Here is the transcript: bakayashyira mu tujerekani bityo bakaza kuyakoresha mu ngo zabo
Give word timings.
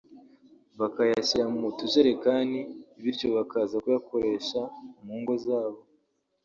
bakayashyira 0.79 1.45
mu 1.59 1.67
tujerekani 1.77 2.59
bityo 3.03 3.27
bakaza 3.37 3.75
kuyakoresha 3.83 4.59
mu 5.05 5.13
ngo 5.21 5.33
zabo 5.45 5.79